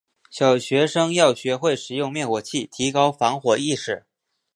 [0.31, 4.03] 小学生要学会使用灭火器，提高防火意识。